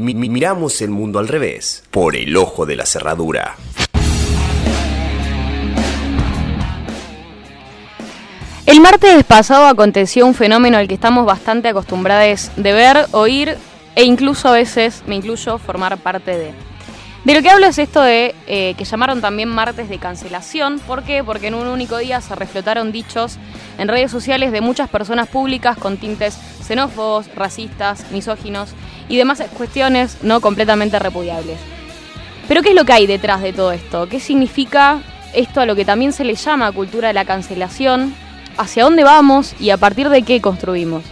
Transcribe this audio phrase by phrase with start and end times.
[0.00, 3.56] Mi- mi- miramos el mundo al revés, por el ojo de la cerradura.
[8.66, 13.56] El martes pasado aconteció un fenómeno al que estamos bastante acostumbrados de ver, oír
[13.96, 16.52] e incluso a veces, me incluyo, formar parte de.
[17.24, 20.80] De lo que hablo es esto de eh, que llamaron también martes de cancelación.
[20.80, 21.22] ¿Por qué?
[21.22, 23.36] Porque en un único día se reflotaron dichos
[23.78, 26.36] en redes sociales de muchas personas públicas con tintes
[26.66, 28.70] xenófobos, racistas, misóginos
[29.08, 31.58] y demás cuestiones no completamente repudiables.
[32.48, 34.08] Pero ¿qué es lo que hay detrás de todo esto?
[34.08, 35.00] ¿Qué significa
[35.32, 38.14] esto a lo que también se le llama cultura de la cancelación?
[38.58, 41.04] ¿Hacia dónde vamos y a partir de qué construimos?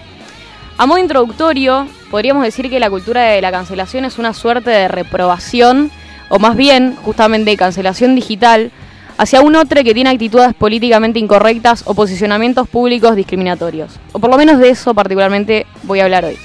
[0.76, 4.88] A modo introductorio, podríamos decir que la cultura de la cancelación es una suerte de
[4.88, 5.90] reprobación,
[6.28, 8.70] o más bien, justamente, cancelación digital,
[9.18, 13.98] hacia un otro que tiene actitudes políticamente incorrectas o posicionamientos públicos discriminatorios.
[14.12, 16.38] O por lo menos de eso particularmente voy a hablar hoy.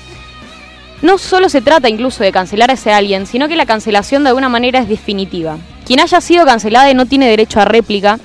[1.01, 4.29] No solo se trata incluso de cancelar a ese alguien, sino que la cancelación de
[4.29, 5.57] alguna manera es definitiva.
[5.85, 8.19] Quien haya sido cancelada no tiene derecho a réplica,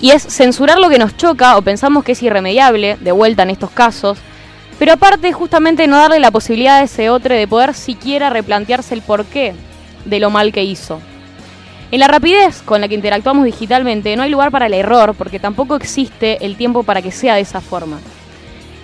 [0.00, 3.50] y es censurar lo que nos choca o pensamos que es irremediable, de vuelta en
[3.50, 4.18] estos casos,
[4.78, 9.02] pero aparte justamente no darle la posibilidad a ese otro de poder siquiera replantearse el
[9.02, 9.54] porqué
[10.04, 11.00] de lo mal que hizo.
[11.92, 15.38] En la rapidez con la que interactuamos digitalmente no hay lugar para el error porque
[15.38, 18.00] tampoco existe el tiempo para que sea de esa forma.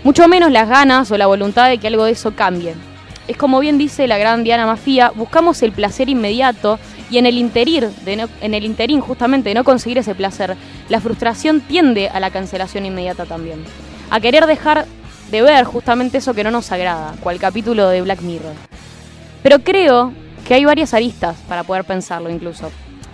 [0.04, 2.74] Mucho menos las ganas o la voluntad de que algo de eso cambie.
[3.28, 6.78] Es como bien dice la gran Diana Mafia, buscamos el placer inmediato
[7.10, 10.56] y en el interir, en el interín justamente de no conseguir ese placer,
[10.88, 13.62] la frustración tiende a la cancelación inmediata también.
[14.08, 14.86] A querer dejar
[15.30, 18.54] de ver justamente eso que no nos agrada, cual capítulo de Black Mirror.
[19.42, 20.14] Pero creo
[20.46, 22.70] que hay varias aristas para poder pensarlo incluso.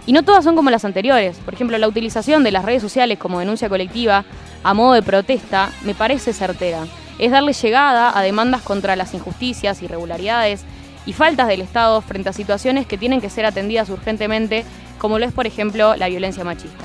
[0.06, 1.38] Y no todas son como las anteriores.
[1.38, 4.24] Por ejemplo, la utilización de las redes sociales como denuncia colectiva
[4.62, 6.84] a modo de protesta me parece certera.
[7.18, 10.64] Es darle llegada a demandas contra las injusticias, irregularidades
[11.06, 14.64] y faltas del Estado frente a situaciones que tienen que ser atendidas urgentemente,
[14.98, 16.84] como lo es, por ejemplo, la violencia machista.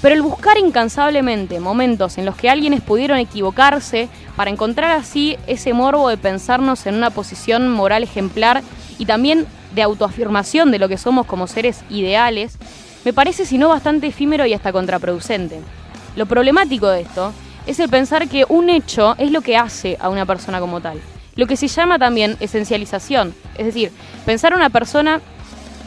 [0.00, 5.72] Pero el buscar incansablemente momentos en los que alguienes pudieron equivocarse para encontrar así ese
[5.74, 8.62] morbo de pensarnos en una posición moral ejemplar
[8.98, 12.58] y también de autoafirmación de lo que somos como seres ideales,
[13.04, 15.60] me parece si no bastante efímero y hasta contraproducente.
[16.16, 17.32] Lo problemático de esto
[17.66, 21.00] es el pensar que un hecho es lo que hace a una persona como tal.
[21.34, 23.90] Lo que se llama también esencialización, es decir,
[24.26, 25.20] pensar una persona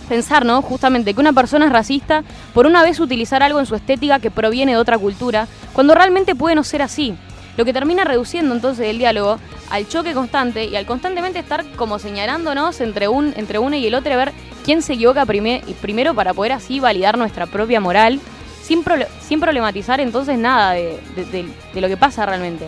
[0.06, 0.62] pensar, ¿no?
[0.62, 4.32] Justamente que una persona es racista por una vez utilizar algo en su estética que
[4.32, 7.16] proviene de otra cultura, cuando realmente puede no ser así.
[7.58, 12.00] Lo que termina reduciendo entonces el diálogo al choque constante y al constantemente estar como
[12.00, 16.52] señalándonos entre, un, entre uno y el otro, ver quién se equivoca primero para poder
[16.52, 18.20] así validar nuestra propia moral,
[18.66, 21.00] sin, problematizar entonces nada de-
[21.74, 22.68] de lo que pasa realmente.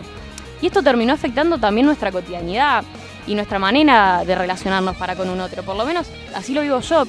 [0.61, 2.83] Y esto terminó afectando también nuestra cotidianidad
[3.27, 5.63] y nuestra manera de relacionarnos para con un otro.
[5.63, 7.05] Por lo menos así lo vivo yo.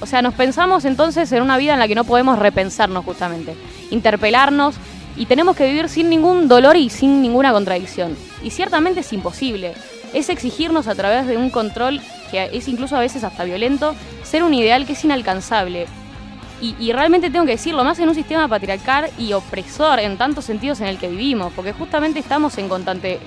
[0.00, 3.54] O sea, nos pensamos entonces en una vida en la que no podemos repensarnos justamente,
[3.90, 4.74] interpelarnos
[5.16, 8.16] y tenemos que vivir sin ningún dolor y sin ninguna contradicción.
[8.42, 9.72] Y ciertamente es imposible.
[10.12, 14.42] Es exigirnos a través de un control que es incluso a veces hasta violento, ser
[14.42, 15.86] un ideal que es inalcanzable.
[16.60, 20.80] Y, realmente tengo que decirlo, más en un sistema patriarcal y opresor en tantos sentidos
[20.80, 23.20] en el que vivimos, porque justamente estamos en constante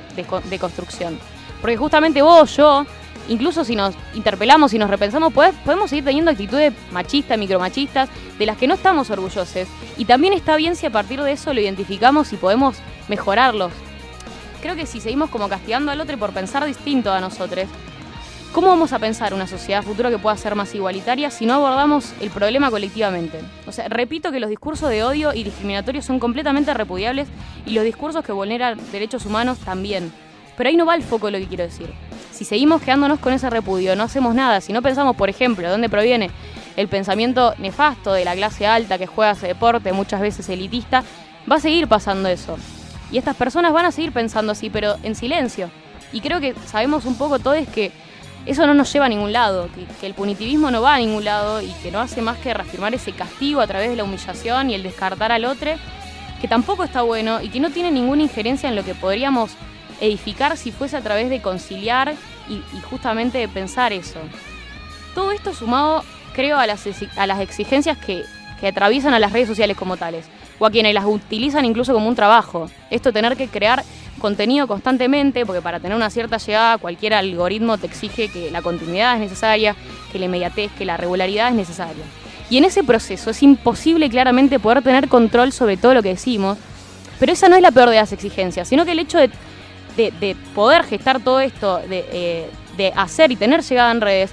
[0.49, 1.19] deconstrucción.
[1.61, 2.85] Porque justamente vos, yo,
[3.29, 8.57] incluso si nos interpelamos y nos repensamos, podemos seguir teniendo actitudes machistas, micromachistas, de las
[8.57, 9.67] que no estamos orgullosos.
[9.97, 12.77] Y también está bien si a partir de eso lo identificamos y podemos
[13.07, 13.71] mejorarlos.
[14.61, 17.67] Creo que si seguimos como castigando al otro por pensar distinto a nosotros,
[18.57, 22.13] ¿cómo vamos a pensar una sociedad futura que pueda ser más igualitaria si no abordamos
[22.19, 23.39] el problema colectivamente?
[23.67, 27.27] O sea, repito que los discursos de odio y discriminatorios son completamente repudiables
[27.67, 30.11] y los discursos que vulneran derechos humanos también.
[30.57, 31.87] Pero ahí no va el foco lo que quiero decir.
[32.31, 35.69] Si seguimos quedándonos con ese repudio, no hacemos nada, si no pensamos, por ejemplo, de
[35.73, 36.31] dónde proviene
[36.77, 41.03] el pensamiento nefasto de la clase alta que juega ese deporte, muchas veces elitista,
[41.49, 42.57] va a seguir pasando eso.
[43.11, 45.69] Y estas personas van a seguir pensando así, pero en silencio.
[46.11, 47.91] Y creo que sabemos un poco todos que
[48.47, 49.69] eso no nos lleva a ningún lado,
[49.99, 52.93] que, el punitivismo no va a ningún lado y que no hace más que reafirmar
[52.93, 55.71] ese castigo a través de la humillación y el descartar al otro,
[56.39, 59.51] que tampoco está bueno y que no tiene ninguna injerencia en lo que podríamos
[59.99, 62.13] edificar si fuese a través de conciliar
[62.47, 64.19] y, y justamente de pensar eso.
[65.13, 66.87] Todo esto sumado, creo, a las,
[67.17, 68.23] a las exigencias que,
[68.59, 70.25] que atraviesan a las redes sociales como tales,
[70.59, 72.69] o a quienes las utilizan incluso como un trabajo.
[72.89, 73.83] Esto tener que crear
[74.19, 79.15] contenido constantemente, porque para tener una cierta llegada cualquier algoritmo te exige que la continuidad
[79.15, 79.75] es necesaria,
[80.11, 82.03] que la inmediatez, que la regularidad es necesaria.
[82.49, 86.57] Y en ese proceso es imposible claramente poder tener control sobre todo lo que decimos,
[87.19, 89.29] pero esa no es la peor de las exigencias, sino que el hecho de,
[89.97, 94.31] de- de poder gestar todo esto eh, de hacer y tener llegada en redes,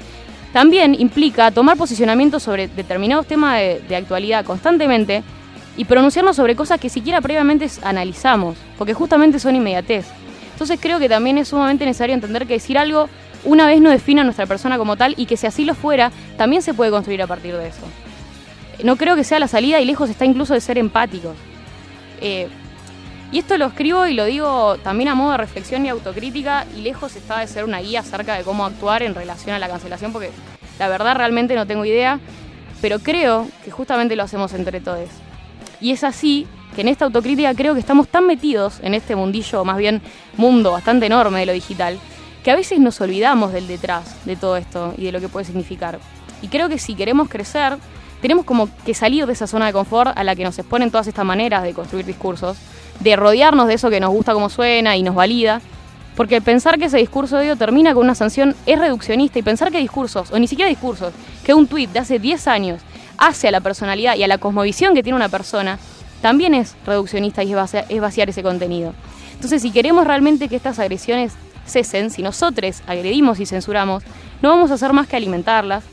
[0.53, 5.25] también implica tomar posicionamiento sobre determinados temas de, actualidad constantemente
[5.77, 10.07] y pronunciarnos sobre cosas que siquiera previamente analizamos, porque justamente son inmediatez.
[10.53, 13.09] Entonces creo que también es sumamente necesario entender que decir algo
[13.45, 16.11] una vez no define a nuestra persona como tal y que si así lo fuera,
[16.37, 17.83] también se puede construir a partir de eso.
[18.83, 21.37] No creo que sea la salida y lejos está incluso de ser empáticos.
[22.21, 22.49] Eh,
[23.33, 26.83] y esto lo escribo y lo digo también a modo de reflexión y autocrítica y
[26.83, 30.13] lejos está de ser una guía acerca de cómo actuar en relación a la cancelación
[30.13, 30.31] porque
[30.79, 32.21] la verdad realmente no tengo idea,
[32.81, 35.09] pero creo que justamente lo hacemos entre todos.
[35.85, 39.67] Y es así que en esta autocrítica creo que estamos tan metidos en este mundillo,
[39.67, 40.01] más bien
[40.39, 41.99] mundo bastante enorme de lo digital,
[42.43, 45.45] que a veces nos olvidamos del detrás de todo esto y de lo que puede
[45.45, 45.99] significar.
[46.41, 47.77] Y creo que si queremos crecer,
[48.23, 51.07] tenemos como que salir de esa zona de confort a la que nos exponen todas
[51.07, 52.57] estas maneras de construir discursos,
[53.01, 55.61] de rodearnos de eso que nos gusta como suena y nos valida,
[56.17, 59.71] porque pensar que ese discurso de odio termina con una sanción es reduccionista y pensar
[59.71, 61.13] que discursos, o ni siquiera discursos,
[61.45, 62.81] que un tuit de hace 10 años
[63.19, 65.79] hace a la personalidad y a la cosmovisión que tiene una persona,
[66.23, 68.95] también es reduccionista y es vaciar, ese contenido.
[69.35, 71.35] Entonces, si queremos realmente que estas agresiones
[71.67, 74.03] cesen, si nosotros agredimos y censuramos,
[74.41, 75.85] no vamos a hacer más que alimentarlas.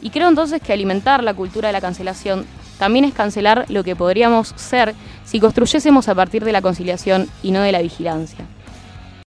[0.00, 2.46] Y creo entonces que alimentar la cultura de la cancelación
[2.78, 4.94] también es cancelar lo que podríamos ser
[5.24, 8.44] si construyésemos a partir de la conciliación y no de la vigilancia.